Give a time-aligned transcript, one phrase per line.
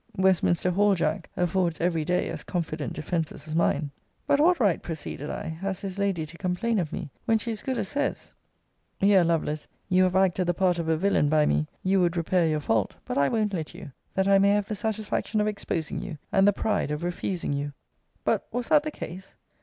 [0.17, 3.91] Westminster hall, Jack, affords every day as confident defences as mine.
[4.25, 7.61] But what right, proceeded I, has this lady to complain of me, when she as
[7.61, 8.33] good as says
[8.99, 11.67] Here, Lovelace, you have acted the part of a villain by me!
[11.83, 14.73] You would repair your fault: but I won't let you, that I may have the
[14.73, 17.71] satisfaction of exposing you; and the pride of refusing you.
[18.23, 19.35] But, was that the case?